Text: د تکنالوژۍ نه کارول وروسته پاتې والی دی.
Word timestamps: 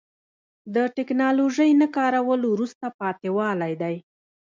د 0.75 0.77
تکنالوژۍ 0.97 1.71
نه 1.81 1.87
کارول 1.95 2.41
وروسته 2.49 2.85
پاتې 2.99 3.29
والی 3.37 3.73
دی. 3.81 3.95